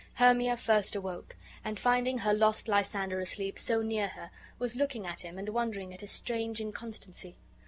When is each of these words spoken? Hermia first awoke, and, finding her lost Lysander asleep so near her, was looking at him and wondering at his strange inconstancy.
Hermia 0.15 0.57
first 0.57 0.95
awoke, 0.95 1.35
and, 1.63 1.79
finding 1.79 2.17
her 2.17 2.33
lost 2.33 2.67
Lysander 2.67 3.19
asleep 3.19 3.59
so 3.59 3.83
near 3.83 4.07
her, 4.07 4.31
was 4.57 4.75
looking 4.75 5.05
at 5.05 5.21
him 5.21 5.37
and 5.37 5.49
wondering 5.49 5.93
at 5.93 6.01
his 6.01 6.09
strange 6.09 6.59
inconstancy. 6.59 7.35